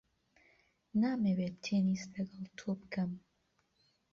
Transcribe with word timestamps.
نامەوێت 1.01 1.55
تێنس 1.63 2.01
لەگەڵ 2.15 2.43
تۆ 2.57 2.69
بکەم. 2.79 3.11